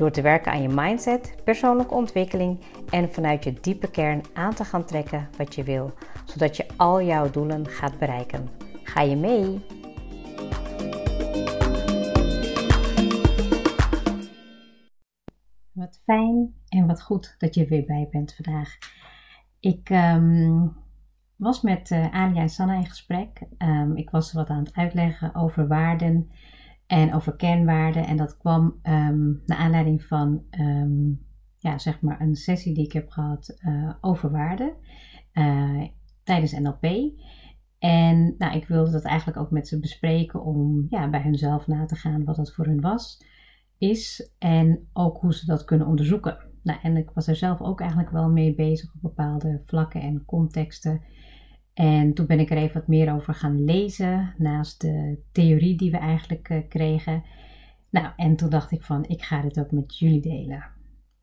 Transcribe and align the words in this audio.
Door 0.00 0.10
te 0.10 0.22
werken 0.22 0.52
aan 0.52 0.62
je 0.62 0.68
mindset, 0.68 1.34
persoonlijke 1.44 1.94
ontwikkeling 1.94 2.60
en 2.90 3.12
vanuit 3.12 3.44
je 3.44 3.52
diepe 3.60 3.90
kern 3.90 4.22
aan 4.32 4.54
te 4.54 4.64
gaan 4.64 4.84
trekken 4.84 5.28
wat 5.36 5.54
je 5.54 5.62
wil, 5.62 5.92
zodat 6.24 6.56
je 6.56 6.66
al 6.76 7.02
jouw 7.02 7.30
doelen 7.30 7.66
gaat 7.66 7.98
bereiken. 7.98 8.48
Ga 8.82 9.00
je 9.00 9.16
mee? 9.16 9.64
Wat 15.72 16.00
fijn 16.04 16.54
en 16.68 16.86
wat 16.86 17.02
goed 17.02 17.34
dat 17.38 17.54
je 17.54 17.66
weer 17.66 17.84
bij 17.84 18.08
bent 18.10 18.34
vandaag. 18.34 18.78
Ik 19.58 19.90
ehm, 19.90 20.66
was 21.36 21.62
met 21.62 21.90
uh, 21.90 22.14
Alia 22.14 22.40
en 22.40 22.48
Sanna 22.48 22.74
in 22.74 22.86
gesprek. 22.86 23.42
Um, 23.58 23.96
ik 23.96 24.10
was 24.10 24.32
wat 24.32 24.48
aan 24.48 24.64
het 24.64 24.74
uitleggen 24.74 25.34
over 25.34 25.68
waarden 25.68 26.30
en 26.90 27.14
over 27.14 27.36
kernwaarden. 27.36 28.06
En 28.06 28.16
dat 28.16 28.36
kwam 28.36 28.64
um, 28.82 29.42
naar 29.46 29.58
aanleiding 29.58 30.04
van 30.04 30.44
ja, 31.58 31.78
zeg 31.78 32.00
maar 32.00 32.20
een 32.20 32.36
sessie 32.36 32.74
die 32.74 32.84
ik 32.84 32.92
heb 32.92 33.10
gehad 33.10 33.56
uh, 33.66 33.92
over 34.00 34.30
waarden 34.30 34.72
uh, 35.32 35.84
tijdens 36.22 36.52
NLP. 36.52 37.12
En 37.78 38.34
nou, 38.38 38.56
ik 38.56 38.66
wilde 38.66 38.90
dat 38.90 39.04
eigenlijk 39.04 39.38
ook 39.38 39.50
met 39.50 39.68
ze 39.68 39.80
bespreken 39.80 40.44
om 40.44 40.86
ja, 40.88 41.10
bij 41.10 41.22
hunzelf 41.22 41.66
na 41.66 41.86
te 41.86 41.94
gaan 41.94 42.24
wat 42.24 42.36
dat 42.36 42.52
voor 42.52 42.66
hun 42.66 42.80
was, 42.80 43.24
is 43.78 44.32
en 44.38 44.88
ook 44.92 45.20
hoe 45.20 45.34
ze 45.34 45.46
dat 45.46 45.64
kunnen 45.64 45.86
onderzoeken. 45.86 46.38
Nou, 46.62 46.78
en 46.82 46.96
ik 46.96 47.10
was 47.10 47.26
er 47.26 47.36
zelf 47.36 47.60
ook 47.60 47.80
eigenlijk 47.80 48.10
wel 48.10 48.30
mee 48.30 48.54
bezig 48.54 48.94
op 48.94 49.00
bepaalde 49.00 49.62
vlakken 49.66 50.00
en 50.00 50.24
contexten. 50.24 51.02
En 51.74 52.14
toen 52.14 52.26
ben 52.26 52.40
ik 52.40 52.50
er 52.50 52.56
even 52.56 52.74
wat 52.74 52.88
meer 52.88 53.14
over 53.14 53.34
gaan 53.34 53.64
lezen, 53.64 54.34
naast 54.38 54.80
de 54.80 55.18
theorie 55.32 55.76
die 55.76 55.90
we 55.90 55.96
eigenlijk 55.96 56.48
uh, 56.48 56.58
kregen. 56.68 57.22
Nou, 57.90 58.06
en 58.16 58.36
toen 58.36 58.50
dacht 58.50 58.70
ik 58.70 58.82
van, 58.82 59.04
ik 59.08 59.22
ga 59.22 59.42
dit 59.42 59.60
ook 59.60 59.70
met 59.70 59.98
jullie 59.98 60.20
delen. 60.20 60.64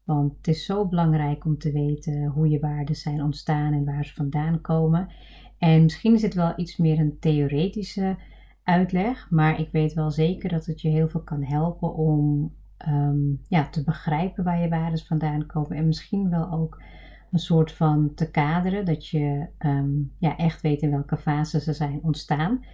Want 0.03 0.37
het 0.37 0.47
is 0.47 0.65
zo 0.65 0.87
belangrijk 0.87 1.45
om 1.45 1.57
te 1.57 1.71
weten 1.71 2.25
hoe 2.25 2.49
je 2.49 2.59
waarden 2.59 2.95
zijn 2.95 3.23
ontstaan 3.23 3.73
en 3.73 3.85
waar 3.85 4.05
ze 4.05 4.13
vandaan 4.13 4.61
komen. 4.61 5.07
En 5.57 5.83
misschien 5.83 6.13
is 6.13 6.21
het 6.21 6.33
wel 6.33 6.53
iets 6.55 6.77
meer 6.77 6.99
een 6.99 7.19
theoretische 7.19 8.17
uitleg, 8.63 9.29
maar 9.29 9.59
ik 9.59 9.71
weet 9.71 9.93
wel 9.93 10.11
zeker 10.11 10.49
dat 10.49 10.65
het 10.65 10.81
je 10.81 10.89
heel 10.89 11.07
veel 11.07 11.23
kan 11.23 11.43
helpen 11.43 11.95
om 11.95 12.51
um, 12.87 13.41
ja, 13.47 13.69
te 13.69 13.83
begrijpen 13.83 14.43
waar 14.43 14.61
je 14.61 14.69
waarden 14.69 14.99
vandaan 14.99 15.45
komen. 15.45 15.77
En 15.77 15.87
misschien 15.87 16.29
wel 16.29 16.51
ook 16.51 16.81
een 17.37 17.43
soort 17.43 17.71
van 17.71 18.13
te 18.13 18.31
kaderen, 18.31 18.85
dat 18.85 19.07
je 19.07 19.47
um, 19.59 20.11
ja, 20.19 20.37
echt 20.37 20.61
weet 20.61 20.81
in 20.81 20.91
welke 20.91 21.17
fase 21.17 21.59
ze 21.59 21.73
zijn 21.73 21.99
ontstaan. 22.01 22.65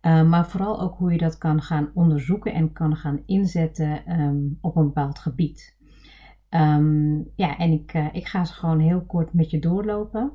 Um, 0.00 0.28
maar 0.28 0.48
vooral 0.48 0.80
ook 0.80 0.98
hoe 0.98 1.12
je 1.12 1.18
dat 1.18 1.38
kan 1.38 1.62
gaan 1.62 1.90
onderzoeken 1.94 2.54
en 2.54 2.72
kan 2.72 2.96
gaan 2.96 3.22
inzetten 3.26 4.20
um, 4.20 4.58
op 4.60 4.76
een 4.76 4.86
bepaald 4.86 5.18
gebied. 5.18 5.76
ja, 7.36 7.58
en 7.58 7.72
ik, 7.72 7.94
uh, 7.94 8.08
ik 8.12 8.26
ga 8.26 8.44
ze 8.44 8.52
gewoon 8.52 8.80
heel 8.80 9.04
kort 9.04 9.32
met 9.32 9.50
je 9.50 9.58
doorlopen. 9.58 10.32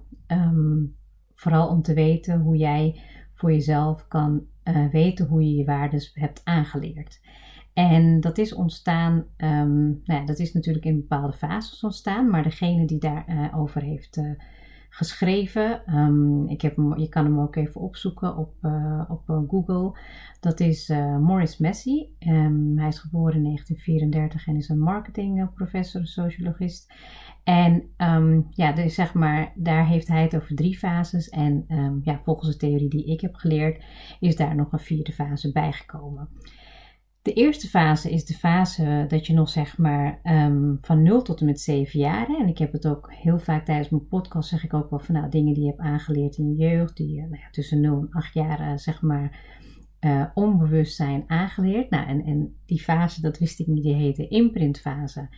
vooral 1.36 1.68
om 1.68 1.82
te 1.82 1.94
weten 1.94 2.40
hoe 2.40 2.58
jij 2.58 3.02
voor 3.34 3.52
jezelf 3.52 4.08
kan 4.08 4.46
uh, 4.64 4.90
weten 4.92 5.28
hoe 5.28 5.44
je 5.44 5.56
je 5.56 5.66
waarden 5.66 6.02
hebt 6.14 6.42
aangeleerd. 6.44 7.20
En 7.78 8.20
dat 8.20 8.38
is 8.38 8.54
ontstaan, 8.54 9.14
um, 9.38 10.02
nou 10.04 10.20
ja, 10.20 10.26
dat 10.26 10.40
is 10.40 10.54
natuurlijk 10.54 10.86
in 10.86 10.96
bepaalde 10.96 11.34
fases 11.34 11.84
ontstaan, 11.84 12.30
maar 12.30 12.44
degene 12.44 12.86
die 12.86 13.00
daarover 13.00 13.52
uh, 13.52 13.60
over 13.60 13.82
heeft 13.82 14.18
uh, 14.18 14.32
geschreven, 14.90 15.96
um, 15.96 16.48
ik 16.48 16.62
heb 16.62 16.76
je 16.96 17.10
kan 17.10 17.24
hem 17.24 17.40
ook 17.40 17.56
even 17.56 17.82
opzoeken 17.82 18.38
op, 18.38 18.54
uh, 18.62 19.04
op 19.08 19.46
Google. 19.48 20.00
Dat 20.40 20.60
is 20.60 20.94
Morris 21.20 21.58
Messi. 21.58 22.16
Um, 22.20 22.78
hij 22.78 22.88
is 22.88 23.00
geboren 23.00 23.36
in 23.36 23.44
1934 23.44 24.48
en 24.48 24.56
is 24.56 24.70
een 24.70 24.80
marketingprofessor, 24.80 26.08
sociologist. 26.08 26.94
En 27.44 27.90
ja, 28.50 28.72
dus 28.72 28.96
zeg 28.96 29.14
maar, 29.14 29.52
daar 29.56 29.88
heeft 29.88 30.08
hij 30.08 30.22
het 30.22 30.36
over 30.36 30.56
drie 30.56 30.78
fases. 30.78 31.30
En 31.30 31.66
ja, 32.04 32.22
volgens 32.24 32.50
de 32.50 32.58
theorie 32.58 32.90
die 32.90 33.06
ik 33.06 33.22
heb 33.22 33.36
geleerd, 33.36 33.84
is 34.20 34.36
daar 34.36 34.56
nog 34.56 34.72
een 34.72 34.80
vierde 34.80 35.14
fase 35.14 35.52
bijgekomen. 35.52 36.30
De 37.28 37.34
eerste 37.34 37.68
fase 37.68 38.12
is 38.12 38.26
de 38.26 38.34
fase 38.34 39.06
dat 39.08 39.28
je 39.28 39.34
nog 39.34 39.50
zeg 39.50 39.78
maar 39.78 40.20
um, 40.24 40.78
van 40.82 41.04
0 41.04 41.22
tot 41.22 41.40
en 41.40 41.46
met 41.46 41.62
7 41.62 42.00
jaar. 42.00 42.28
En 42.40 42.48
ik 42.48 42.58
heb 42.58 42.72
het 42.72 42.88
ook 42.88 43.14
heel 43.14 43.40
vaak 43.40 43.66
tijdens 43.66 43.90
mijn 43.90 44.08
podcast 44.08 44.50
zeg 44.50 44.64
ik 44.64 44.74
ook 44.74 44.90
wel 44.90 45.00
van 45.00 45.16
nou, 45.16 45.30
dingen 45.30 45.54
die 45.54 45.64
je 45.64 45.70
hebt 45.70 45.82
aangeleerd 45.82 46.38
in 46.38 46.50
je 46.50 46.56
jeugd. 46.56 46.98
Die 46.98 47.18
uh, 47.18 47.22
nou 47.24 47.36
ja, 47.36 47.50
tussen 47.52 47.82
0 47.82 48.00
en 48.00 48.08
8 48.12 48.34
jaar 48.34 48.60
uh, 48.60 48.78
zeg 48.78 49.02
maar 49.02 49.40
uh, 50.00 50.26
onbewust 50.34 50.96
zijn 50.96 51.24
aangeleerd. 51.28 51.90
Nou 51.90 52.08
en, 52.08 52.24
en 52.24 52.56
die 52.66 52.82
fase, 52.82 53.22
dat 53.22 53.40
wist 53.40 53.60
ik 53.60 53.68
niet, 53.68 53.84
die 53.84 53.96
heette 53.96 54.28
imprintfase. 54.28 55.30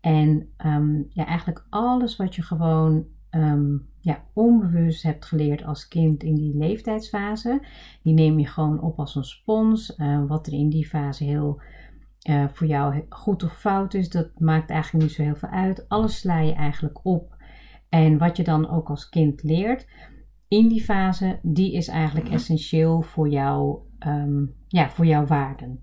En 0.00 0.48
um, 0.66 1.06
ja, 1.08 1.26
eigenlijk 1.26 1.66
alles 1.68 2.16
wat 2.16 2.34
je 2.34 2.42
gewoon 2.42 3.06
um, 3.30 3.88
ja, 4.06 4.24
onbewust 4.32 5.02
hebt 5.02 5.24
geleerd 5.24 5.64
als 5.64 5.88
kind 5.88 6.22
in 6.22 6.34
die 6.34 6.56
leeftijdsfase. 6.56 7.62
Die 8.02 8.14
neem 8.14 8.38
je 8.38 8.46
gewoon 8.46 8.80
op 8.80 8.98
als 8.98 9.14
een 9.14 9.24
spons. 9.24 9.94
Uh, 9.96 10.26
wat 10.26 10.46
er 10.46 10.52
in 10.52 10.68
die 10.68 10.86
fase 10.86 11.24
heel 11.24 11.60
uh, 12.28 12.44
voor 12.48 12.66
jou 12.66 13.04
goed 13.08 13.42
of 13.42 13.58
fout 13.58 13.94
is, 13.94 14.08
dat 14.08 14.30
maakt 14.38 14.70
eigenlijk 14.70 15.04
niet 15.04 15.14
zo 15.14 15.22
heel 15.22 15.36
veel 15.36 15.48
uit. 15.48 15.88
Alles 15.88 16.18
sla 16.18 16.38
je 16.38 16.52
eigenlijk 16.52 17.00
op. 17.02 17.36
En 17.88 18.18
wat 18.18 18.36
je 18.36 18.44
dan 18.44 18.70
ook 18.70 18.88
als 18.88 19.08
kind 19.08 19.42
leert 19.42 19.86
in 20.48 20.68
die 20.68 20.82
fase, 20.82 21.38
die 21.42 21.72
is 21.72 21.88
eigenlijk 21.88 22.28
essentieel 22.28 23.02
voor, 23.02 23.28
jou, 23.28 23.78
um, 24.06 24.54
ja, 24.68 24.90
voor 24.90 25.06
jouw 25.06 25.26
waarden. 25.26 25.80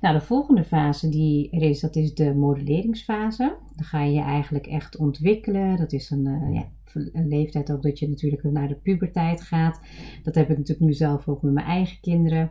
Nou, 0.00 0.14
de 0.14 0.24
volgende 0.24 0.64
fase 0.64 1.08
die 1.08 1.50
er 1.50 1.62
is, 1.62 1.80
dat 1.80 1.96
is 1.96 2.14
de 2.14 2.34
modelleringsfase. 2.34 3.56
Dan 3.76 3.84
ga 3.84 4.02
je 4.02 4.12
je 4.12 4.20
eigenlijk 4.20 4.66
echt 4.66 4.96
ontwikkelen. 4.96 5.76
Dat 5.76 5.92
is 5.92 6.10
een, 6.10 6.26
uh, 6.26 6.54
ja, 6.54 6.64
een 7.12 7.28
leeftijd 7.28 7.72
ook 7.72 7.82
dat 7.82 7.98
je 7.98 8.08
natuurlijk 8.08 8.42
naar 8.42 8.68
de 8.68 8.74
puberteit 8.74 9.42
gaat. 9.42 9.80
Dat 10.22 10.34
heb 10.34 10.50
ik 10.50 10.56
natuurlijk 10.56 10.86
nu 10.86 10.92
zelf 10.92 11.28
ook 11.28 11.42
met 11.42 11.52
mijn 11.52 11.66
eigen 11.66 12.00
kinderen. 12.00 12.50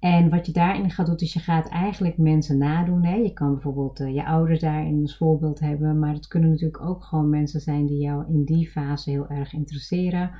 En 0.00 0.30
wat 0.30 0.46
je 0.46 0.52
daarin 0.52 0.90
gaat 0.90 1.06
doen, 1.06 1.16
is 1.16 1.32
je 1.32 1.38
gaat 1.38 1.68
eigenlijk 1.68 2.18
mensen 2.18 2.58
nadoen. 2.58 3.04
Hè. 3.04 3.14
Je 3.14 3.32
kan 3.32 3.52
bijvoorbeeld 3.52 4.00
uh, 4.00 4.14
je 4.14 4.26
ouders 4.26 4.60
daarin 4.60 5.00
als 5.00 5.16
voorbeeld 5.16 5.60
hebben, 5.60 5.98
maar 5.98 6.14
het 6.14 6.28
kunnen 6.28 6.50
natuurlijk 6.50 6.84
ook 6.84 7.04
gewoon 7.04 7.30
mensen 7.30 7.60
zijn 7.60 7.86
die 7.86 8.00
jou 8.00 8.24
in 8.28 8.44
die 8.44 8.68
fase 8.68 9.10
heel 9.10 9.28
erg 9.28 9.52
interesseren. 9.52 10.30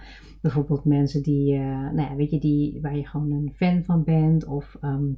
Bijvoorbeeld 0.41 0.85
mensen 0.85 1.23
die, 1.23 1.55
uh, 1.55 1.61
nou 1.65 2.01
ja, 2.01 2.15
weet 2.15 2.31
je, 2.31 2.41
die, 2.41 2.81
waar 2.81 2.97
je 2.97 3.07
gewoon 3.07 3.33
een 3.33 3.53
fan 3.55 3.85
van 3.85 4.05
bent. 4.05 4.47
Of 4.47 4.77
um, 4.81 5.17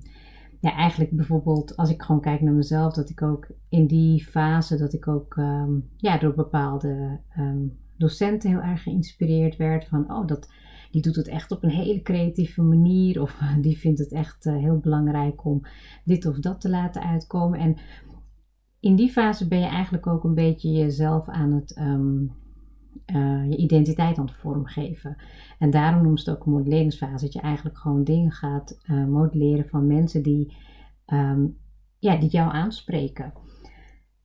ja, 0.61 0.75
eigenlijk 0.75 1.11
bijvoorbeeld 1.11 1.77
als 1.77 1.91
ik 1.91 2.03
gewoon 2.03 2.21
kijk 2.21 2.41
naar 2.41 2.53
mezelf, 2.53 2.95
dat 2.95 3.11
ik 3.11 3.23
ook 3.23 3.47
in 3.69 3.87
die 3.87 4.25
fase, 4.25 4.77
dat 4.77 4.93
ik 4.93 5.09
ook 5.09 5.37
um, 5.37 5.89
ja, 5.97 6.19
door 6.19 6.35
bepaalde 6.35 7.21
um, 7.39 7.79
docenten 7.97 8.51
heel 8.51 8.61
erg 8.61 8.83
geïnspireerd 8.83 9.57
werd 9.57 9.89
van, 9.89 10.13
oh, 10.13 10.27
dat, 10.27 10.51
die 10.91 11.03
doet 11.03 11.17
het 11.17 11.29
echt 11.29 11.51
op 11.51 11.63
een 11.63 11.71
hele 11.71 12.03
creatieve 12.03 12.63
manier 12.63 13.23
of 13.23 13.43
die 13.61 13.79
vindt 13.79 13.99
het 13.99 14.13
echt 14.13 14.47
uh, 14.47 14.57
heel 14.57 14.79
belangrijk 14.79 15.45
om 15.45 15.61
dit 16.05 16.27
of 16.27 16.39
dat 16.39 16.61
te 16.61 16.69
laten 16.69 17.03
uitkomen. 17.03 17.59
En 17.59 17.77
in 18.81 18.97
die 18.97 19.11
fase 19.11 19.49
ben 19.49 19.61
je 19.61 19.67
eigenlijk 19.67 20.07
ook 20.07 20.25
een 20.25 20.35
beetje 20.35 20.71
jezelf 20.71 21.29
aan 21.29 21.53
het, 21.53 21.77
um, 21.79 22.33
uh, 23.15 23.51
je 23.51 23.57
identiteit 23.57 24.19
aan 24.19 24.27
het 24.27 24.35
vormgeven. 24.35 25.17
En 25.59 25.71
daarom 25.71 26.03
noemen 26.03 26.19
ze 26.19 26.31
het 26.31 26.39
ook 26.39 26.47
een 26.47 26.53
modelleringsfase, 26.53 27.25
dat 27.25 27.33
je 27.33 27.41
eigenlijk 27.41 27.79
gewoon 27.79 28.05
dingen 28.05 28.31
gaat 28.31 28.81
uh, 28.85 29.07
modelleren 29.07 29.69
van 29.69 29.87
mensen 29.87 30.23
die, 30.23 30.57
um, 31.07 31.57
ja, 31.99 32.17
die 32.17 32.31
jou 32.31 32.53
aanspreken. 32.53 33.33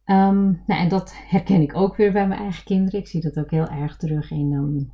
Um, 0.05 0.61
nou, 0.67 0.81
en 0.81 0.89
dat 0.89 1.15
herken 1.27 1.61
ik 1.61 1.75
ook 1.75 1.95
weer 1.95 2.11
bij 2.11 2.27
mijn 2.27 2.39
eigen 2.39 2.63
kinderen. 2.63 2.99
Ik 2.99 3.07
zie 3.07 3.21
dat 3.21 3.37
ook 3.37 3.51
heel 3.51 3.67
erg 3.67 3.97
terug 3.97 4.31
in, 4.31 4.51
um, 4.51 4.91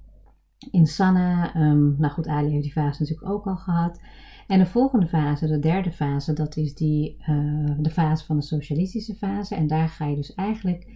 in 0.71 0.87
Sanne. 0.87 1.51
Um, 1.55 1.95
nou 1.97 2.13
goed, 2.13 2.27
Ali 2.27 2.49
heeft 2.49 2.63
die 2.63 2.71
fase 2.71 3.01
natuurlijk 3.01 3.29
ook 3.29 3.45
al 3.45 3.55
gehad. 3.55 4.01
En 4.47 4.59
de 4.59 4.65
volgende 4.65 5.07
fase, 5.07 5.47
de 5.47 5.59
derde 5.59 5.91
fase, 5.91 6.33
dat 6.33 6.57
is 6.57 6.75
die, 6.75 7.23
uh, 7.29 7.71
de 7.77 7.89
fase 7.89 8.25
van 8.25 8.35
de 8.35 8.41
socialistische 8.41 9.15
fase. 9.15 9.55
En 9.55 9.67
daar 9.67 9.89
ga 9.89 10.05
je 10.05 10.15
dus 10.15 10.33
eigenlijk 10.33 10.87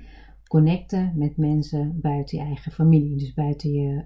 connecten 0.47 1.13
met 1.15 1.37
mensen 1.37 1.99
buiten 2.01 2.37
je 2.37 2.43
eigen 2.43 2.71
familie. 2.71 3.17
Dus 3.17 3.33
buiten 3.33 3.71
je 3.71 4.05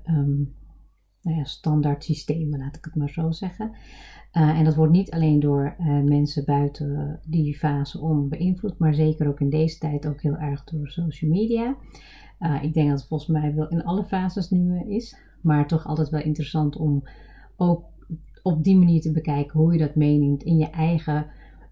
nou 1.22 1.38
ja, 1.38 1.44
standaard 1.44 2.04
systemen, 2.04 2.60
laat 2.60 2.76
ik 2.76 2.86
het 2.86 2.96
maar 2.96 3.10
zo 3.10 3.32
zeggen. 3.32 3.72
Uh, 4.34 4.58
en 4.58 4.64
dat 4.64 4.76
wordt 4.76 4.92
niet 4.92 5.12
alleen 5.12 5.40
door 5.40 5.76
uh, 5.80 6.04
mensen 6.04 6.46
buiten 6.46 7.20
die 7.28 7.58
fase 7.58 8.00
om 8.00 8.30
beïnvloed, 8.30 8.78
maar 8.78 8.94
zeker 8.94 9.28
ook 9.28 9.40
in 9.40 9.50
deze 9.50 9.78
tijd 9.78 10.08
ook 10.08 10.22
heel 10.22 10.38
erg 10.38 10.64
door 10.64 10.88
social 10.88 11.32
media. 11.32 11.78
Uh, 12.40 12.64
ik 12.64 12.74
denk 12.74 12.90
dat 12.90 13.00
het 13.00 13.08
volgens 13.08 13.30
mij 13.30 13.56
wel 13.56 13.68
in 13.68 13.84
alle 13.84 14.06
fases 14.06 14.50
nu 14.50 14.84
is. 14.88 15.18
Maar 15.42 15.68
toch 15.68 15.86
altijd 15.86 16.10
wel 16.10 16.22
interessant 16.22 16.76
om 16.76 17.04
ook 17.56 17.86
op 18.44 18.64
die 18.64 18.78
manier 18.78 19.02
te 19.02 19.12
bekijken 19.12 19.60
hoe 19.60 19.74
je 19.74 19.80
dat 19.80 19.96
meeneemt 19.96 20.44
in 20.44 20.58
je 20.58 20.70
eigen, 20.70 21.26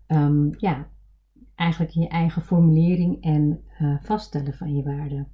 um, 0.07 0.49
ja, 0.57 0.87
eigenlijk 1.57 1.92
je 1.92 2.07
eigen 2.07 2.42
formulering 2.42 3.24
en 3.24 3.62
uh, 3.81 3.95
vaststellen 4.01 4.54
van 4.54 4.75
je 4.75 4.83
waarden. 4.83 5.27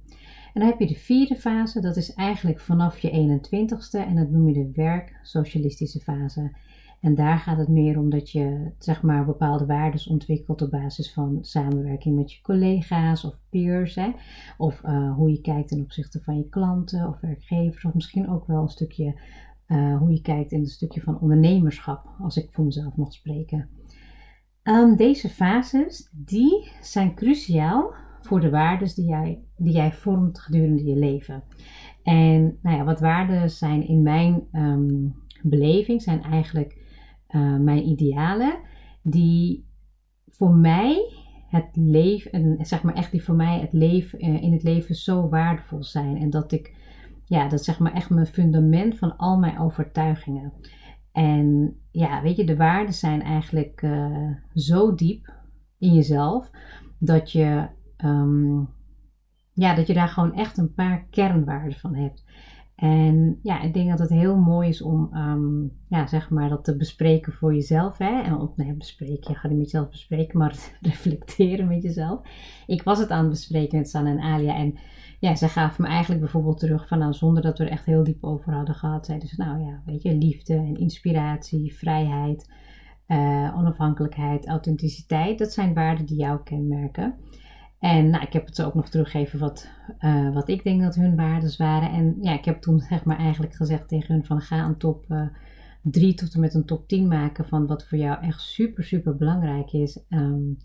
En 0.54 0.60
dan 0.60 0.68
heb 0.68 0.78
je 0.78 0.86
de 0.86 0.94
vierde 0.94 1.36
fase, 1.36 1.80
dat 1.80 1.96
is 1.96 2.14
eigenlijk 2.14 2.60
vanaf 2.60 2.98
je 2.98 3.40
21ste 3.40 4.08
en 4.08 4.14
dat 4.14 4.30
noem 4.30 4.48
je 4.48 4.54
de 4.54 4.70
werk-socialistische 4.72 6.00
fase. 6.00 6.56
En 7.00 7.14
daar 7.14 7.38
gaat 7.38 7.58
het 7.58 7.68
meer 7.68 7.98
om 7.98 8.10
dat 8.10 8.30
je 8.30 8.72
zeg 8.78 9.02
maar 9.02 9.24
bepaalde 9.24 9.66
waarden 9.66 10.10
ontwikkelt 10.10 10.62
op 10.62 10.70
basis 10.70 11.12
van 11.12 11.38
samenwerking 11.40 12.16
met 12.16 12.32
je 12.32 12.40
collega's 12.42 13.24
of 13.24 13.38
peers. 13.50 13.94
Hè? 13.94 14.10
Of 14.58 14.82
uh, 14.84 15.14
hoe 15.16 15.30
je 15.30 15.40
kijkt 15.40 15.68
ten 15.68 15.80
opzichte 15.80 16.22
van 16.22 16.36
je 16.36 16.48
klanten 16.48 17.08
of 17.08 17.20
werkgevers. 17.20 17.84
Of 17.84 17.94
misschien 17.94 18.28
ook 18.28 18.46
wel 18.46 18.62
een 18.62 18.68
stukje 18.68 19.14
uh, 19.68 19.98
hoe 19.98 20.10
je 20.10 20.20
kijkt 20.20 20.52
in 20.52 20.60
het 20.60 20.70
stukje 20.70 21.00
van 21.00 21.20
ondernemerschap, 21.20 22.06
als 22.18 22.36
ik 22.36 22.48
voor 22.52 22.64
mezelf 22.64 22.96
mag 22.96 23.12
spreken. 23.12 23.68
Um, 24.64 24.96
deze 24.96 25.28
fases 25.28 26.08
die 26.12 26.68
zijn 26.80 27.14
cruciaal 27.14 27.94
voor 28.20 28.40
de 28.40 28.50
waarden 28.50 28.94
die 28.94 29.06
jij, 29.06 29.42
die 29.56 29.72
jij 29.72 29.92
vormt 29.92 30.38
gedurende 30.38 30.84
je 30.84 30.96
leven. 30.96 31.42
En 32.02 32.58
nou 32.62 32.76
ja, 32.76 32.84
wat 32.84 33.00
waarden 33.00 33.50
zijn 33.50 33.86
in 33.88 34.02
mijn 34.02 34.46
um, 34.52 35.14
beleving, 35.42 36.02
zijn 36.02 36.22
eigenlijk 36.22 36.78
uh, 37.28 37.56
mijn 37.56 37.88
idealen, 37.88 38.58
die 39.02 39.66
voor 40.28 40.54
mij 40.54 41.12
het 41.48 41.68
leven, 41.72 42.56
zeg 42.60 42.82
maar 42.82 42.94
echt 42.94 43.10
die 43.10 43.22
voor 43.22 43.34
mij 43.34 43.60
het 43.60 43.72
leven, 43.72 44.24
uh, 44.24 44.42
in 44.42 44.52
het 44.52 44.62
leven 44.62 44.94
zo 44.94 45.28
waardevol 45.28 45.84
zijn. 45.84 46.16
En 46.16 46.30
dat 46.30 46.52
ik, 46.52 46.74
ja, 47.24 47.48
dat 47.48 47.64
zeg 47.64 47.78
maar 47.78 47.92
echt 47.92 48.10
mijn 48.10 48.26
fundament 48.26 48.98
van 48.98 49.16
al 49.16 49.38
mijn 49.38 49.58
overtuigingen. 49.58 50.52
En 51.12 51.76
ja, 51.94 52.22
weet 52.22 52.36
je, 52.36 52.44
de 52.44 52.56
waarden 52.56 52.94
zijn 52.94 53.22
eigenlijk 53.22 53.82
uh, 53.82 54.28
zo 54.54 54.94
diep 54.94 55.32
in 55.78 55.94
jezelf 55.94 56.50
dat 56.98 57.32
je 57.32 57.66
um, 58.04 58.68
ja, 59.52 59.74
dat 59.74 59.86
je 59.86 59.94
daar 59.94 60.08
gewoon 60.08 60.34
echt 60.34 60.58
een 60.58 60.74
paar 60.74 61.06
kernwaarden 61.10 61.78
van 61.78 61.94
hebt. 61.94 62.24
En 62.74 63.38
ja, 63.42 63.60
ik 63.60 63.74
denk 63.74 63.88
dat 63.90 63.98
het 63.98 64.10
heel 64.10 64.36
mooi 64.36 64.68
is 64.68 64.82
om 64.82 65.16
um, 65.16 65.72
ja, 65.88 66.06
zeg 66.06 66.30
maar 66.30 66.48
dat 66.48 66.64
te 66.64 66.76
bespreken 66.76 67.32
voor 67.32 67.54
jezelf. 67.54 67.98
Hè? 67.98 68.22
En 68.22 68.34
op, 68.36 68.56
nee, 68.56 68.74
bespreken, 68.74 69.32
je 69.32 69.38
gaat 69.38 69.50
niet 69.50 69.60
met 69.60 69.70
jezelf 69.70 69.90
bespreken, 69.90 70.38
maar 70.38 70.54
reflecteren 70.80 71.68
met 71.68 71.82
jezelf. 71.82 72.20
Ik 72.66 72.82
was 72.82 72.98
het 72.98 73.10
aan 73.10 73.20
het 73.20 73.30
bespreken 73.30 73.78
met 73.78 73.90
Sanne 73.90 74.10
en 74.10 74.20
Alia. 74.20 74.56
En 74.56 74.74
ja, 75.24 75.34
ze 75.34 75.48
gaven 75.48 75.82
me 75.82 75.88
eigenlijk 75.88 76.20
bijvoorbeeld 76.20 76.58
terug 76.58 76.88
van 76.88 76.98
nou, 76.98 77.12
zonder 77.12 77.42
dat 77.42 77.58
we 77.58 77.64
er 77.64 77.70
echt 77.70 77.84
heel 77.84 78.04
diep 78.04 78.24
over 78.24 78.52
hadden 78.52 78.74
gehad. 78.74 79.06
Zeiden 79.06 79.28
ze 79.28 79.34
nou 79.36 79.60
ja, 79.60 79.82
weet 79.84 80.02
je, 80.02 80.14
liefde 80.14 80.54
en 80.54 80.76
inspiratie, 80.76 81.74
vrijheid, 81.74 82.50
uh, 83.08 83.54
onafhankelijkheid, 83.56 84.46
authenticiteit. 84.46 85.38
Dat 85.38 85.52
zijn 85.52 85.74
waarden 85.74 86.06
die 86.06 86.16
jou 86.16 86.42
kenmerken. 86.42 87.14
En 87.78 88.10
nou, 88.10 88.24
ik 88.24 88.32
heb 88.32 88.46
het 88.46 88.56
ze 88.56 88.64
ook 88.64 88.74
nog 88.74 88.88
teruggegeven 88.88 89.38
wat, 89.38 89.68
uh, 90.00 90.34
wat 90.34 90.48
ik 90.48 90.64
denk 90.64 90.82
dat 90.82 90.94
hun 90.94 91.16
waarden 91.16 91.54
waren. 91.58 91.90
En 91.90 92.16
ja, 92.20 92.32
ik 92.32 92.44
heb 92.44 92.60
toen 92.60 92.80
zeg 92.80 93.04
maar 93.04 93.18
eigenlijk 93.18 93.54
gezegd 93.54 93.88
tegen 93.88 94.14
hun 94.14 94.24
van 94.24 94.40
ga 94.40 94.64
een 94.64 94.78
top 94.78 95.04
uh, 95.08 95.20
eh, 95.20 95.28
3 95.82 96.14
tot 96.14 96.34
en 96.34 96.40
met 96.40 96.54
een 96.54 96.66
top 96.66 96.88
10 96.88 97.08
maken 97.08 97.48
van 97.48 97.66
wat 97.66 97.86
voor 97.86 97.98
jou 97.98 98.22
echt 98.22 98.40
super, 98.40 98.84
super 98.84 99.16
belangrijk 99.16 99.72
is. 99.72 100.04
Um, 100.08 100.56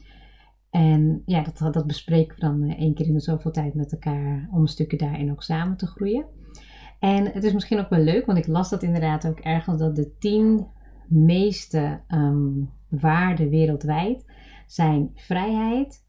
en 0.69 1.21
ja, 1.25 1.44
dat, 1.44 1.74
dat 1.74 1.88
bespreken 1.88 2.36
we 2.36 2.42
dan 2.42 2.63
uh, 2.63 2.80
één 2.80 2.94
keer 2.94 3.06
in 3.06 3.13
de 3.13 3.19
zoveel 3.19 3.51
tijd 3.51 3.74
met 3.74 3.92
elkaar 3.92 4.50
om 4.51 4.68
stukje 4.68 4.98
daarin 4.98 5.31
ook 5.31 5.44
samen 5.44 5.77
te 5.77 5.88
groeien. 5.88 6.25
En 7.00 7.25
het 7.25 7.44
is 7.44 7.54
misschien 7.54 7.80
ook 7.80 7.89
wel 7.89 8.00
leuk, 8.00 8.25
want 8.25 8.38
ik 8.38 8.48
las 8.48 8.69
dat 8.69 8.83
inderdaad 8.83 9.27
ook 9.27 9.39
ergens 9.39 9.80
dat 9.80 9.95
de 9.95 10.18
10 10.18 10.68
meeste 11.07 12.01
um, 12.07 12.69
waarden 12.89 13.50
wereldwijd 13.50 14.25
zijn 14.68 15.12
vrijheid, 15.16 16.06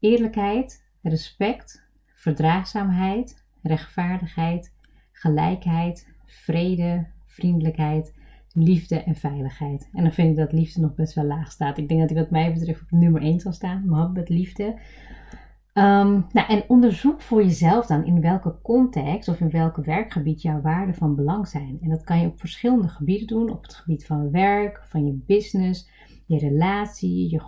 eerlijkheid, 0.00 0.86
respect, 1.02 1.88
verdraagzaamheid, 2.14 3.44
rechtvaardigheid, 3.62 4.74
gelijkheid, 5.12 6.08
vrede, 6.26 7.06
vriendelijkheid, 7.26 8.14
liefde 8.52 9.02
en 9.02 9.14
veiligheid. 9.14 9.88
En 9.92 10.02
dan 10.02 10.12
vind 10.12 10.30
ik 10.30 10.36
dat 10.36 10.52
liefde 10.52 10.80
nog 10.80 10.94
best 10.94 11.14
wel 11.14 11.24
laag 11.24 11.50
staat. 11.50 11.78
Ik 11.78 11.88
denk 11.88 12.00
dat 12.00 12.08
die 12.08 12.18
wat 12.18 12.30
mij 12.30 12.52
betreft 12.52 12.82
op 12.82 12.90
nummer 12.90 13.22
1 13.22 13.40
zal 13.40 13.52
staan, 13.52 14.12
met 14.12 14.28
liefde. 14.28 14.64
Um, 15.74 16.26
nou, 16.32 16.48
en 16.48 16.64
onderzoek 16.68 17.20
voor 17.20 17.42
jezelf 17.42 17.86
dan 17.86 18.04
in 18.04 18.20
welke 18.20 18.58
context 18.62 19.28
of 19.28 19.40
in 19.40 19.50
welk 19.50 19.76
werkgebied 19.76 20.42
jouw 20.42 20.60
waarden 20.60 20.94
van 20.94 21.14
belang 21.14 21.48
zijn. 21.48 21.78
En 21.82 21.88
dat 21.88 22.04
kan 22.04 22.20
je 22.20 22.26
op 22.26 22.38
verschillende 22.40 22.88
gebieden 22.88 23.26
doen. 23.26 23.50
Op 23.50 23.62
het 23.62 23.74
gebied 23.74 24.06
van 24.06 24.30
werk, 24.30 24.84
van 24.88 25.06
je 25.06 25.22
business, 25.26 25.88
je 26.26 26.38
relatie, 26.38 27.30
je 27.30 27.40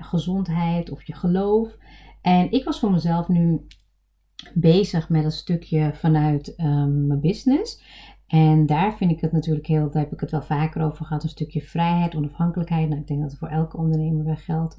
gezondheid 0.00 0.90
of 0.90 1.02
je 1.02 1.14
geloof. 1.14 1.76
En 2.22 2.50
ik 2.50 2.64
was 2.64 2.80
voor 2.80 2.90
mezelf 2.90 3.28
nu 3.28 3.66
bezig 4.54 5.08
met 5.08 5.24
een 5.24 5.32
stukje 5.32 5.90
vanuit 5.94 6.54
um, 6.56 7.06
mijn 7.06 7.20
business. 7.20 7.82
En 8.30 8.66
daar 8.66 8.96
vind 8.96 9.10
ik 9.10 9.20
het 9.20 9.32
natuurlijk 9.32 9.66
heel, 9.66 9.90
daar 9.90 10.02
heb 10.02 10.12
ik 10.12 10.20
het 10.20 10.30
wel 10.30 10.42
vaker 10.42 10.82
over 10.82 11.04
gehad, 11.04 11.22
een 11.22 11.28
stukje 11.28 11.60
vrijheid, 11.60 12.14
onafhankelijkheid. 12.14 12.88
Nou, 12.88 13.00
ik 13.00 13.06
denk 13.06 13.20
dat 13.20 13.30
het 13.30 13.38
voor 13.38 13.48
elke 13.48 13.76
ondernemer 13.76 14.24
wel 14.24 14.36
geldt. 14.36 14.78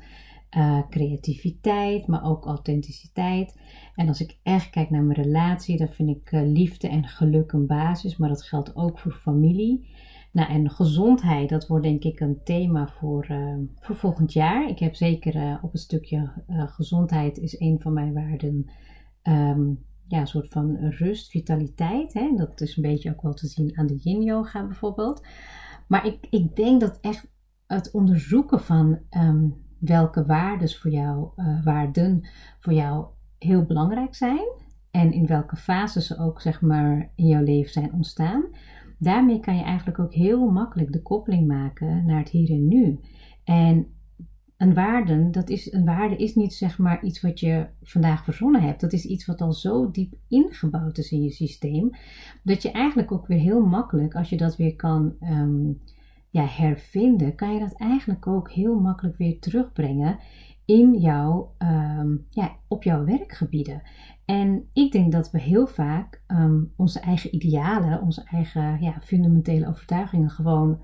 Uh, 0.57 0.79
creativiteit, 0.89 2.07
maar 2.07 2.23
ook 2.23 2.45
authenticiteit. 2.45 3.59
En 3.95 4.07
als 4.07 4.21
ik 4.21 4.37
echt 4.43 4.69
kijk 4.69 4.89
naar 4.89 5.03
mijn 5.03 5.21
relatie, 5.21 5.77
dan 5.77 5.87
vind 5.87 6.09
ik 6.09 6.31
uh, 6.31 6.41
liefde 6.41 6.87
en 6.87 7.07
geluk 7.07 7.51
een 7.51 7.65
basis, 7.65 8.17
maar 8.17 8.29
dat 8.29 8.43
geldt 8.43 8.75
ook 8.75 8.99
voor 8.99 9.11
familie. 9.11 9.89
Nou, 10.31 10.49
en 10.49 10.69
gezondheid, 10.69 11.49
dat 11.49 11.67
wordt 11.67 11.83
denk 11.83 12.03
ik 12.03 12.19
een 12.19 12.43
thema 12.43 12.87
voor, 12.87 13.27
uh, 13.31 13.55
voor 13.79 13.95
volgend 13.95 14.33
jaar. 14.33 14.69
Ik 14.69 14.79
heb 14.79 14.95
zeker 14.95 15.59
op 15.61 15.73
een 15.73 15.79
stukje 15.79 16.31
gezondheid 16.47 17.37
is 17.37 17.59
een 17.59 17.79
van 17.79 17.93
mijn 17.93 18.13
waarden. 18.13 18.69
Um, 19.23 19.79
ja, 20.11 20.19
een 20.19 20.27
soort 20.27 20.49
van 20.49 20.75
rust, 20.75 21.29
vitaliteit. 21.29 22.13
Hè? 22.13 22.33
Dat 22.35 22.61
is 22.61 22.75
een 22.75 22.83
beetje 22.83 23.09
ook 23.09 23.21
wel 23.21 23.33
te 23.33 23.47
zien 23.47 23.77
aan 23.77 23.87
de 23.87 23.95
yin 23.95 24.23
yoga 24.23 24.65
bijvoorbeeld. 24.65 25.25
Maar 25.87 26.05
ik, 26.05 26.27
ik 26.29 26.55
denk 26.55 26.81
dat 26.81 26.99
echt 27.01 27.27
het 27.67 27.91
onderzoeken 27.91 28.59
van 28.59 28.99
um, 29.17 29.55
welke 29.79 30.25
waarden 30.25 30.69
voor 30.69 30.91
jou, 30.91 31.29
waarden 31.63 32.27
voor 32.59 32.73
jou 32.73 33.05
heel 33.37 33.65
belangrijk 33.65 34.15
zijn. 34.15 34.47
En 34.91 35.11
in 35.11 35.25
welke 35.25 35.55
fase 35.55 36.01
ze 36.01 36.17
ook 36.17 36.41
zeg 36.41 36.61
maar 36.61 37.11
in 37.15 37.27
jouw 37.27 37.43
leven 37.43 37.71
zijn 37.71 37.93
ontstaan 37.93 38.49
daarmee 39.01 39.39
kan 39.39 39.55
je 39.55 39.63
eigenlijk 39.63 39.99
ook 39.99 40.13
heel 40.13 40.49
makkelijk 40.49 40.91
de 40.91 41.01
koppeling 41.01 41.47
maken 41.47 42.05
naar 42.05 42.19
het 42.19 42.29
hier 42.29 42.49
en 42.49 42.67
nu. 42.67 42.99
En 43.43 43.87
een 44.61 44.73
waarde, 44.73 45.29
dat 45.29 45.49
is, 45.49 45.73
een 45.73 45.85
waarde 45.85 46.15
is 46.15 46.35
niet 46.35 46.53
zeg 46.53 46.77
maar 46.77 47.03
iets 47.03 47.21
wat 47.21 47.39
je 47.39 47.67
vandaag 47.81 48.23
verzonnen 48.23 48.61
hebt. 48.61 48.81
Dat 48.81 48.93
is 48.93 49.05
iets 49.05 49.25
wat 49.25 49.41
al 49.41 49.53
zo 49.53 49.91
diep 49.91 50.13
ingebouwd 50.27 50.97
is 50.97 51.11
in 51.11 51.23
je 51.23 51.31
systeem. 51.31 51.89
Dat 52.43 52.61
je 52.61 52.71
eigenlijk 52.71 53.11
ook 53.11 53.27
weer 53.27 53.39
heel 53.39 53.65
makkelijk, 53.65 54.15
als 54.15 54.29
je 54.29 54.37
dat 54.37 54.55
weer 54.55 54.75
kan 54.75 55.15
um, 55.21 55.79
ja, 56.29 56.45
hervinden, 56.45 57.35
kan 57.35 57.53
je 57.53 57.59
dat 57.59 57.73
eigenlijk 57.77 58.27
ook 58.27 58.51
heel 58.51 58.79
makkelijk 58.79 59.17
weer 59.17 59.39
terugbrengen 59.39 60.19
in 60.65 60.99
jouw, 60.99 61.55
um, 61.57 62.25
ja, 62.29 62.55
op 62.67 62.83
jouw 62.83 63.05
werkgebieden. 63.05 63.81
En 64.25 64.69
ik 64.73 64.91
denk 64.91 65.11
dat 65.11 65.31
we 65.31 65.39
heel 65.39 65.67
vaak 65.67 66.23
um, 66.27 66.73
onze 66.75 66.99
eigen 66.99 67.35
idealen, 67.35 68.01
onze 68.01 68.23
eigen 68.23 68.81
ja, 68.81 69.01
fundamentele 69.03 69.67
overtuigingen 69.67 70.29
gewoon, 70.29 70.79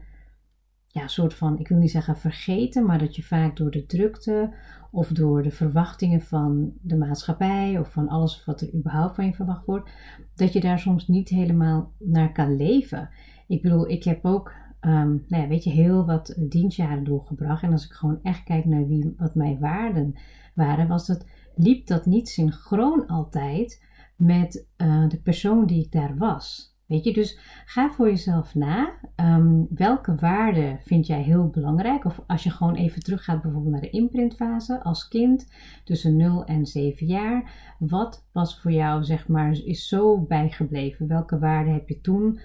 ja, 0.97 1.07
soort 1.07 1.33
van, 1.33 1.59
ik 1.59 1.67
wil 1.67 1.77
niet 1.77 1.91
zeggen 1.91 2.17
vergeten, 2.17 2.85
maar 2.85 2.99
dat 2.99 3.15
je 3.15 3.23
vaak 3.23 3.57
door 3.57 3.71
de 3.71 3.85
drukte 3.85 4.53
of 4.91 5.07
door 5.07 5.43
de 5.43 5.51
verwachtingen 5.51 6.21
van 6.21 6.73
de 6.81 6.97
maatschappij 6.97 7.79
of 7.79 7.91
van 7.91 8.07
alles 8.07 8.45
wat 8.45 8.61
er 8.61 8.73
überhaupt 8.73 9.15
van 9.15 9.25
je 9.25 9.33
verwacht 9.33 9.65
wordt, 9.65 9.89
dat 10.35 10.53
je 10.53 10.59
daar 10.59 10.79
soms 10.79 11.07
niet 11.07 11.29
helemaal 11.29 11.91
naar 11.99 12.31
kan 12.31 12.55
leven. 12.55 13.09
Ik 13.47 13.61
bedoel, 13.61 13.89
ik 13.89 14.03
heb 14.03 14.25
ook, 14.25 14.53
um, 14.81 15.25
nou 15.27 15.43
ja, 15.43 15.47
weet 15.47 15.63
je, 15.63 15.69
heel 15.69 16.05
wat 16.05 16.35
dienstjaren 16.49 17.03
doorgebracht. 17.03 17.63
En 17.63 17.71
als 17.71 17.85
ik 17.85 17.91
gewoon 17.91 18.19
echt 18.23 18.43
kijk 18.43 18.65
naar 18.65 18.87
wie, 18.87 19.13
wat 19.17 19.35
mijn 19.35 19.59
waarden 19.59 20.15
waren, 20.55 20.87
was 20.87 21.07
dat 21.07 21.25
liep 21.55 21.87
dat 21.87 22.05
niet 22.05 22.29
synchroon 22.29 23.07
altijd 23.07 23.83
met 24.15 24.67
uh, 24.77 25.09
de 25.09 25.21
persoon 25.21 25.65
die 25.65 25.83
ik 25.83 25.91
daar 25.91 26.17
was. 26.17 26.76
Weet 26.87 27.03
je, 27.03 27.13
dus 27.13 27.39
ga 27.65 27.91
voor 27.91 28.07
jezelf 28.07 28.55
na. 28.55 28.93
Um, 29.15 29.67
welke 29.69 30.15
waarden 30.15 30.79
vind 30.83 31.07
jij 31.07 31.21
heel 31.21 31.49
belangrijk? 31.49 32.05
Of 32.05 32.23
als 32.27 32.43
je 32.43 32.49
gewoon 32.49 32.75
even 32.75 33.03
teruggaat 33.03 33.41
bijvoorbeeld 33.41 33.71
naar 33.73 33.81
de 33.81 33.89
imprintfase 33.89 34.83
als 34.83 35.07
kind 35.07 35.51
tussen 35.83 36.15
0 36.15 36.45
en 36.45 36.65
7 36.65 37.07
jaar. 37.07 37.75
Wat 37.79 38.27
was 38.31 38.59
voor 38.59 38.71
jou, 38.71 39.03
zeg 39.03 39.27
maar, 39.27 39.51
is 39.51 39.87
zo 39.87 40.21
bijgebleven? 40.21 41.07
Welke 41.07 41.39
waarden 41.39 41.73
heb 41.73 41.89
je 41.89 42.01
toen 42.01 42.39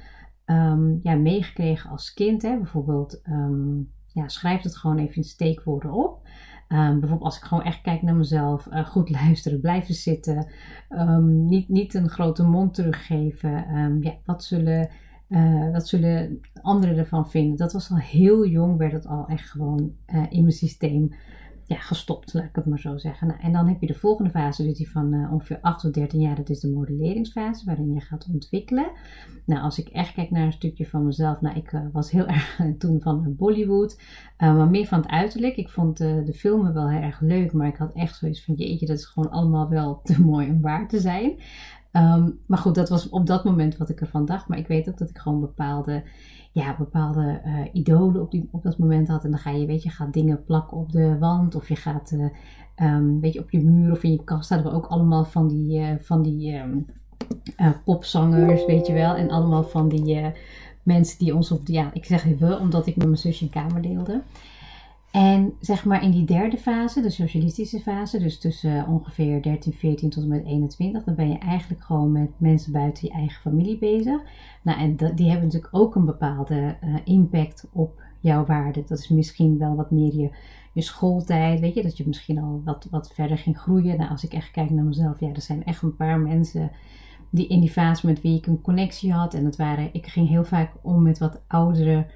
um, 0.47 0.99
ja, 1.03 1.15
meegekregen 1.15 1.91
als 1.91 2.13
kind? 2.13 2.43
Hè? 2.43 2.57
Bijvoorbeeld, 2.57 3.21
um, 3.29 3.93
ja, 4.07 4.29
schrijf 4.29 4.63
het 4.63 4.77
gewoon 4.77 4.99
even 4.99 5.17
in 5.17 5.25
steekwoorden 5.25 5.93
op. 5.93 6.22
Um, 6.73 7.01
bijvoorbeeld 7.01 7.23
als 7.23 7.37
ik 7.37 7.43
gewoon 7.43 7.65
echt 7.65 7.81
kijk 7.81 8.03
naar 8.03 8.15
mezelf, 8.15 8.67
uh, 8.67 8.87
goed 8.87 9.11
luisteren, 9.21 9.61
blijven 9.61 9.95
zitten, 9.95 10.47
um, 10.91 11.45
niet, 11.45 11.69
niet 11.69 11.95
een 11.95 12.09
grote 12.09 12.43
mond 12.43 12.75
teruggeven. 12.75 13.77
Um, 13.77 14.03
ja, 14.03 14.15
wat, 14.25 14.45
zullen, 14.45 14.89
uh, 15.29 15.73
wat 15.73 15.89
zullen 15.89 16.41
anderen 16.63 16.97
ervan 16.97 17.31
vinden? 17.31 17.57
Dat 17.57 17.73
was 17.73 17.91
al 17.91 17.97
heel 17.97 18.47
jong, 18.47 18.77
werd 18.77 18.93
het 18.93 19.07
al 19.07 19.27
echt 19.27 19.51
gewoon 19.51 19.93
uh, 20.15 20.23
in 20.29 20.41
mijn 20.41 20.53
systeem 20.53 21.15
gestopt, 21.81 22.35
laat 22.35 22.45
ik 22.45 22.57
het 22.57 22.67
maar 22.67 22.79
zo 22.79 22.99
zeggen. 22.99 23.27
Nou, 23.27 23.41
en 23.41 23.53
dan 23.53 23.69
heb 23.69 23.81
je 23.81 23.87
de 23.87 23.95
volgende 23.95 24.31
fase, 24.31 24.63
dus 24.63 24.77
die 24.77 24.91
van 24.91 25.15
uh, 25.15 25.33
ongeveer 25.33 25.59
8 25.61 25.81
tot 25.81 25.95
13 25.95 26.21
jaar, 26.21 26.37
dat 26.37 26.49
is 26.49 26.61
de 26.61 26.71
modelleringsfase, 26.71 27.65
waarin 27.65 27.93
je 27.93 28.01
gaat 28.01 28.29
ontwikkelen. 28.33 28.91
Nou, 29.47 29.63
als 29.63 29.79
ik 29.79 29.89
echt 29.89 30.13
kijk 30.15 30.31
naar 30.31 30.47
een 30.47 30.53
stukje 30.53 30.87
van 30.87 31.05
mezelf, 31.05 31.41
nou, 31.41 31.57
ik 31.57 31.73
uh, 31.73 31.81
was 31.93 32.11
heel 32.11 32.27
erg 32.37 32.61
toen 32.79 33.01
van 33.01 33.37
Bollywood, 33.37 34.01
uh, 34.39 34.57
maar 34.57 34.69
meer 34.69 34.87
van 34.87 35.01
het 35.01 35.11
uiterlijk. 35.11 35.57
Ik 35.57 35.69
vond 35.69 35.97
de 35.97 36.33
filmen 36.35 36.75
wel 36.75 36.89
heel 36.89 37.01
erg 37.01 37.21
leuk, 37.21 37.53
maar 37.53 37.69
ik 37.69 37.77
had 37.77 37.93
echt 37.95 38.17
zoiets 38.17 38.45
van, 38.45 38.55
jeetje, 38.55 38.87
dat 38.87 38.99
is 38.99 39.07
gewoon 39.07 39.31
allemaal 39.31 39.69
wel 39.69 40.01
te 40.05 40.21
mooi 40.21 40.51
om 40.51 40.61
waar 40.61 40.89
te 40.89 41.01
zijn. 41.01 41.39
Um, 41.93 42.39
maar 42.47 42.59
goed, 42.59 42.75
dat 42.75 42.89
was 42.89 43.09
op 43.09 43.27
dat 43.27 43.45
moment 43.45 43.77
wat 43.77 43.89
ik 43.89 44.01
ervan 44.01 44.25
dacht. 44.25 44.49
Maar 44.49 44.59
ik 44.59 44.67
weet 44.67 44.89
ook 44.89 44.99
dat 44.99 45.09
ik 45.09 45.19
gewoon 45.19 45.41
bepaalde 45.41 46.03
ja, 46.53 46.77
bepaalde 46.79 47.41
uh, 47.45 47.59
idolen 47.73 48.21
op, 48.21 48.31
die, 48.31 48.49
op 48.51 48.63
dat 48.63 48.79
moment 48.79 49.09
had. 49.09 49.25
En 49.25 49.31
dan 49.31 49.39
ga 49.39 49.51
je, 49.51 49.67
weet 49.67 49.83
je, 49.83 49.91
gaat 49.91 50.13
dingen 50.13 50.45
plakken 50.45 50.77
op 50.77 50.93
de 50.93 51.19
wand. 51.19 51.55
Of 51.55 51.69
je 51.69 51.77
gaat, 51.77 52.13
uh, 52.13 52.27
um, 52.89 53.21
weet 53.21 53.33
je, 53.33 53.41
op 53.41 53.51
je 53.51 53.65
muur 53.65 53.93
of 53.93 54.03
in 54.03 54.13
je 54.13 54.25
kast 54.25 54.49
hadden 54.49 54.71
we 54.71 54.77
ook 54.77 54.87
allemaal 54.87 55.25
van 55.25 55.49
die, 55.49 55.81
uh, 55.81 55.89
van 56.01 56.23
die 56.23 56.59
um, 56.59 56.87
popzangers, 57.85 58.65
weet 58.67 58.87
je 58.87 58.93
wel. 58.93 59.15
En 59.15 59.31
allemaal 59.31 59.63
van 59.63 59.89
die 59.89 60.33
mensen 60.83 61.19
die 61.19 61.35
ons 61.35 61.51
op, 61.51 61.61
ja, 61.65 61.91
ik 61.93 62.05
zeg 62.05 62.27
even 62.27 62.61
omdat 62.61 62.87
ik 62.87 62.97
met 62.97 63.07
mijn 63.07 63.19
zusje 63.19 63.45
een 63.45 63.51
kamer 63.51 63.83
deelde. 63.83 64.23
En 65.13 65.55
zeg 65.61 65.85
maar 65.85 66.03
in 66.03 66.11
die 66.11 66.25
derde 66.25 66.57
fase, 66.57 67.01
de 67.01 67.11
socialistische 67.11 67.81
fase, 67.81 68.19
dus 68.19 68.39
tussen 68.39 68.87
ongeveer 68.87 69.43
13, 69.43 69.73
14 69.73 70.11
tot 70.11 70.23
en 70.23 70.29
met 70.29 70.45
21, 70.45 71.05
dan 71.05 71.15
ben 71.15 71.29
je 71.29 71.39
eigenlijk 71.39 71.83
gewoon 71.83 72.13
met 72.13 72.31
mensen 72.37 72.73
buiten 72.73 73.07
je 73.07 73.15
eigen 73.15 73.41
familie 73.41 73.79
bezig. 73.79 74.21
Nou, 74.63 74.81
en 74.81 74.97
die 75.15 75.31
hebben 75.31 75.45
natuurlijk 75.45 75.75
ook 75.75 75.95
een 75.95 76.05
bepaalde 76.05 76.77
uh, 76.85 76.95
impact 77.05 77.69
op 77.73 78.03
jouw 78.21 78.45
waarde. 78.45 78.85
Dat 78.87 78.99
is 78.99 79.09
misschien 79.09 79.59
wel 79.59 79.75
wat 79.75 79.91
meer 79.91 80.15
je, 80.15 80.31
je 80.73 80.83
schooltijd, 80.83 81.61
weet 81.61 81.75
je, 81.75 81.83
dat 81.83 81.97
je 81.97 82.07
misschien 82.07 82.39
al 82.39 82.63
wat, 82.65 82.89
wat 82.91 83.13
verder 83.15 83.39
ging 83.39 83.59
groeien. 83.59 83.99
Nou, 83.99 84.11
als 84.11 84.25
ik 84.25 84.33
echt 84.33 84.51
kijk 84.51 84.71
naar 84.71 84.85
mezelf, 84.85 85.21
ja, 85.21 85.29
er 85.29 85.41
zijn 85.41 85.65
echt 85.65 85.83
een 85.83 85.97
paar 85.97 86.19
mensen 86.19 86.71
die 87.31 87.47
in 87.47 87.61
die 87.61 87.71
fase 87.71 88.07
met 88.07 88.21
wie 88.21 88.37
ik 88.37 88.47
een 88.47 88.61
connectie 88.61 89.13
had. 89.13 89.35
En 89.35 89.45
dat 89.45 89.57
waren, 89.57 89.89
ik 89.93 90.07
ging 90.07 90.29
heel 90.29 90.45
vaak 90.45 90.73
om 90.83 91.03
met 91.03 91.19
wat 91.19 91.43
oudere 91.47 92.07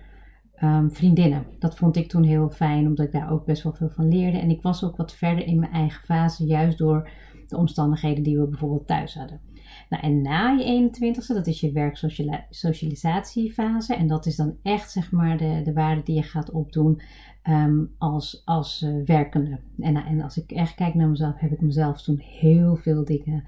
um, 0.62 0.92
vriendinnen. 0.92 1.46
Dat 1.58 1.76
vond 1.76 1.96
ik 1.96 2.08
toen 2.08 2.22
heel 2.22 2.50
fijn, 2.50 2.86
omdat 2.86 3.06
ik 3.06 3.12
daar 3.12 3.30
ook 3.30 3.44
best 3.44 3.62
wel 3.62 3.72
veel 3.72 3.90
van 3.90 4.08
leerde. 4.08 4.38
En 4.38 4.50
ik 4.50 4.62
was 4.62 4.84
ook 4.84 4.96
wat 4.96 5.14
verder 5.14 5.46
in 5.46 5.58
mijn 5.58 5.72
eigen 5.72 6.04
fase, 6.04 6.44
juist 6.44 6.78
door 6.78 7.10
de 7.48 7.56
omstandigheden 7.56 8.22
die 8.22 8.38
we 8.38 8.46
bijvoorbeeld 8.46 8.86
thuis 8.86 9.14
hadden. 9.14 9.40
Nou, 9.88 10.02
en 10.02 10.22
na 10.22 10.50
je 10.50 10.90
21ste, 10.90 11.34
dat 11.34 11.46
is 11.46 11.60
je 11.60 11.72
werksocialisatiefase. 11.72 13.94
En 13.94 14.06
dat 14.06 14.26
is 14.26 14.36
dan 14.36 14.56
echt, 14.62 14.90
zeg 14.90 15.12
maar, 15.12 15.36
de, 15.36 15.60
de 15.64 15.72
waarde 15.72 16.02
die 16.02 16.14
je 16.14 16.22
gaat 16.22 16.50
opdoen 16.50 17.00
um, 17.48 17.94
als, 17.98 18.42
als 18.44 18.82
uh, 18.82 19.04
werkende. 19.04 19.58
En, 19.78 19.96
en 19.96 20.20
als 20.20 20.36
ik 20.36 20.50
echt 20.50 20.75
kijk 20.75 20.94
naar 20.94 21.08
mezelf, 21.08 21.38
heb 21.38 21.52
ik 21.52 21.60
mezelf 21.60 22.02
toen 22.02 22.18
heel 22.18 22.76
veel 22.76 23.04
dingen 23.04 23.44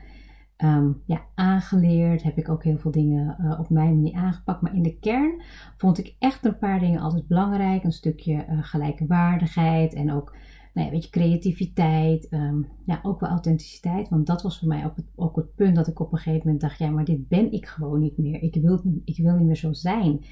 um, 0.64 1.02
ja, 1.06 1.22
aangeleerd. 1.34 2.22
Heb 2.22 2.38
ik 2.38 2.48
ook 2.48 2.64
heel 2.64 2.78
veel 2.78 2.90
dingen 2.90 3.36
uh, 3.40 3.60
op 3.60 3.70
mijn 3.70 3.94
manier 3.94 4.14
aangepakt. 4.14 4.60
Maar 4.60 4.74
in 4.74 4.82
de 4.82 4.98
kern 4.98 5.42
vond 5.76 5.98
ik 5.98 6.14
echt 6.18 6.44
een 6.44 6.58
paar 6.58 6.80
dingen 6.80 7.00
altijd 7.00 7.26
belangrijk. 7.26 7.84
Een 7.84 7.92
stukje 7.92 8.46
uh, 8.50 8.58
gelijke 8.62 9.06
waardigheid 9.06 9.94
en 9.94 10.12
ook 10.12 10.36
nou 10.74 10.86
ja, 10.86 10.92
weet 10.92 11.04
je, 11.04 11.10
creativiteit. 11.10 12.26
Um, 12.30 12.66
ja, 12.84 13.00
ook 13.02 13.20
wel 13.20 13.30
authenticiteit. 13.30 14.08
Want 14.08 14.26
dat 14.26 14.42
was 14.42 14.58
voor 14.58 14.68
mij 14.68 14.84
ook 14.84 14.96
het, 14.96 15.06
ook 15.14 15.36
het 15.36 15.54
punt 15.54 15.76
dat 15.76 15.86
ik 15.86 16.00
op 16.00 16.12
een 16.12 16.18
gegeven 16.18 16.46
moment 16.46 16.60
dacht: 16.60 16.78
ja, 16.78 16.90
maar 16.90 17.04
dit 17.04 17.28
ben 17.28 17.52
ik 17.52 17.66
gewoon 17.66 18.00
niet 18.00 18.18
meer. 18.18 18.42
Ik 18.42 18.54
wil, 18.54 18.82
ik 19.04 19.16
wil 19.16 19.36
niet 19.36 19.46
meer 19.46 19.56
zo 19.56 19.72
zijn. 19.72 20.24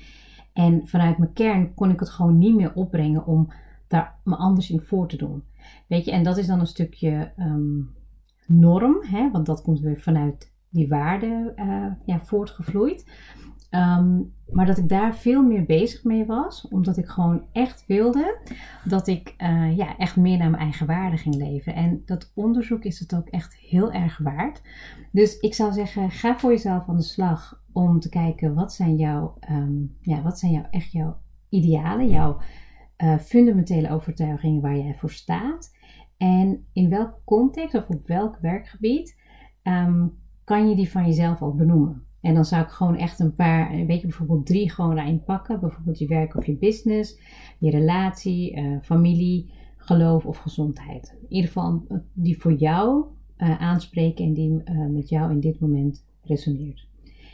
En 0.52 0.86
vanuit 0.86 1.18
mijn 1.18 1.32
kern 1.32 1.74
kon 1.74 1.90
ik 1.90 2.00
het 2.00 2.08
gewoon 2.08 2.38
niet 2.38 2.54
meer 2.54 2.74
opbrengen 2.74 3.26
om 3.26 3.52
daar 3.86 4.18
me 4.24 4.36
anders 4.36 4.70
in 4.70 4.80
voor 4.80 5.08
te 5.08 5.16
doen. 5.16 5.42
Weet 5.86 6.04
je, 6.04 6.10
en 6.10 6.22
dat 6.22 6.36
is 6.36 6.46
dan 6.46 6.60
een 6.60 6.66
stukje 6.66 7.32
um, 7.38 7.90
norm, 8.46 8.96
hè, 9.02 9.30
want 9.30 9.46
dat 9.46 9.62
komt 9.62 9.80
weer 9.80 10.00
vanuit 10.00 10.54
die 10.70 10.88
waarde 10.88 11.52
uh, 11.56 11.86
ja, 12.04 12.20
voortgevloeid. 12.20 13.04
Um, 13.70 14.34
maar 14.50 14.66
dat 14.66 14.78
ik 14.78 14.88
daar 14.88 15.16
veel 15.16 15.42
meer 15.42 15.64
bezig 15.64 16.04
mee 16.04 16.26
was, 16.26 16.68
omdat 16.68 16.96
ik 16.96 17.06
gewoon 17.06 17.44
echt 17.52 17.84
wilde 17.86 18.38
dat 18.84 19.06
ik 19.06 19.34
uh, 19.38 19.76
ja, 19.76 19.96
echt 19.96 20.16
meer 20.16 20.38
naar 20.38 20.50
mijn 20.50 20.62
eigen 20.62 20.86
waarde 20.86 21.16
ging 21.16 21.34
leven. 21.34 21.74
En 21.74 22.02
dat 22.04 22.32
onderzoek 22.34 22.84
is 22.84 22.98
het 22.98 23.14
ook 23.14 23.28
echt 23.28 23.56
heel 23.56 23.92
erg 23.92 24.18
waard. 24.18 24.62
Dus 25.12 25.38
ik 25.38 25.54
zou 25.54 25.72
zeggen, 25.72 26.10
ga 26.10 26.38
voor 26.38 26.50
jezelf 26.50 26.88
aan 26.88 26.96
de 26.96 27.02
slag 27.02 27.62
om 27.72 28.00
te 28.00 28.08
kijken 28.08 28.54
wat 28.54 28.72
zijn 28.72 28.96
jouw, 28.96 29.34
um, 29.50 29.96
ja, 30.00 30.22
wat 30.22 30.38
zijn 30.38 30.52
jouw, 30.52 30.66
echt 30.70 30.92
jouw 30.92 31.16
idealen, 31.48 32.08
jouw 32.08 32.40
uh, 33.04 33.16
fundamentele 33.16 33.90
overtuigingen 33.90 34.62
waar 34.62 34.76
jij 34.76 34.94
voor 34.98 35.10
staat. 35.10 35.75
En 36.16 36.66
in 36.72 36.88
welke 36.88 37.18
context 37.24 37.74
of 37.74 37.88
op 37.88 38.06
welk 38.06 38.38
werkgebied 38.40 39.20
um, 39.62 40.18
kan 40.44 40.68
je 40.68 40.76
die 40.76 40.90
van 40.90 41.06
jezelf 41.06 41.42
al 41.42 41.54
benoemen? 41.54 42.04
En 42.20 42.34
dan 42.34 42.44
zou 42.44 42.62
ik 42.62 42.68
gewoon 42.68 42.96
echt 42.96 43.20
een 43.20 43.34
paar, 43.34 43.86
weet 43.86 44.00
je, 44.00 44.06
bijvoorbeeld 44.06 44.46
drie 44.46 44.70
gewoon 44.70 44.94
daarin 44.94 45.24
pakken. 45.24 45.60
Bijvoorbeeld 45.60 45.98
je 45.98 46.06
werk 46.06 46.36
of 46.36 46.46
je 46.46 46.56
business, 46.56 47.18
je 47.58 47.70
relatie, 47.70 48.56
uh, 48.56 48.78
familie, 48.82 49.50
geloof 49.76 50.26
of 50.26 50.36
gezondheid. 50.36 51.16
In 51.20 51.26
ieder 51.28 51.46
geval 51.46 51.86
die 52.12 52.40
voor 52.40 52.52
jou 52.52 53.04
uh, 53.38 53.60
aanspreken 53.60 54.24
en 54.24 54.32
die 54.32 54.62
met 54.90 55.08
jou 55.08 55.30
in 55.30 55.40
dit 55.40 55.60
moment 55.60 56.04
resoneert. 56.22 56.88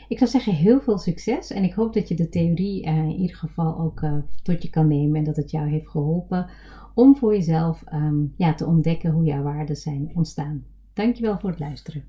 Ik 0.07 0.17
zou 0.17 0.29
zeggen 0.29 0.53
heel 0.53 0.81
veel 0.81 0.97
succes 0.97 1.51
en 1.51 1.63
ik 1.63 1.73
hoop 1.73 1.93
dat 1.93 2.07
je 2.07 2.15
de 2.15 2.29
theorie 2.29 2.81
in 2.81 3.19
ieder 3.19 3.35
geval 3.35 3.79
ook 3.79 4.05
tot 4.43 4.63
je 4.63 4.69
kan 4.69 4.87
nemen 4.87 5.15
en 5.15 5.23
dat 5.23 5.35
het 5.35 5.51
jou 5.51 5.69
heeft 5.69 5.89
geholpen 5.89 6.49
om 6.93 7.15
voor 7.15 7.33
jezelf 7.33 7.83
um, 7.93 8.33
ja, 8.37 8.53
te 8.53 8.65
ontdekken 8.65 9.11
hoe 9.11 9.23
jouw 9.23 9.43
waarden 9.43 9.75
zijn 9.75 10.11
ontstaan. 10.15 10.63
Dankjewel 10.93 11.39
voor 11.39 11.49
het 11.49 11.59
luisteren. 11.59 12.03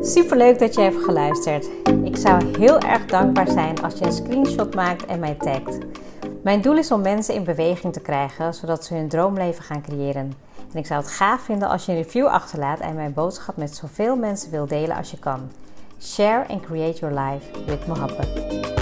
Super 0.00 0.36
leuk 0.36 0.58
dat 0.58 0.74
je 0.74 0.80
hebt 0.80 1.04
geluisterd. 1.04 1.70
Ik 2.04 2.16
zou 2.16 2.58
heel 2.58 2.78
erg 2.78 3.06
dankbaar 3.06 3.48
zijn 3.50 3.82
als 3.82 3.98
je 3.98 4.04
een 4.04 4.12
screenshot 4.12 4.74
maakt 4.74 5.04
en 5.04 5.20
mij 5.20 5.34
tagt. 5.34 5.78
Mijn 6.42 6.60
doel 6.60 6.76
is 6.76 6.90
om 6.90 7.00
mensen 7.00 7.34
in 7.34 7.44
beweging 7.44 7.92
te 7.92 8.00
krijgen, 8.00 8.54
zodat 8.54 8.84
ze 8.84 8.94
hun 8.94 9.08
droomleven 9.08 9.64
gaan 9.64 9.82
creëren. 9.82 10.32
En 10.72 10.78
ik 10.78 10.86
zou 10.86 11.00
het 11.00 11.10
gaaf 11.10 11.40
vinden 11.40 11.68
als 11.68 11.86
je 11.86 11.92
een 11.92 12.02
review 12.02 12.26
achterlaat 12.26 12.80
en 12.80 12.94
mijn 12.94 13.12
boodschap 13.12 13.56
met 13.56 13.74
zoveel 13.74 14.16
mensen 14.16 14.50
wil 14.50 14.66
delen 14.66 14.96
als 14.96 15.10
je 15.10 15.18
kan. 15.18 15.40
Share 16.00 16.42
and 16.50 16.62
create 16.62 17.00
your 17.00 17.12
life 17.12 17.50
with 17.66 17.80
Mohabbat. 17.86 18.73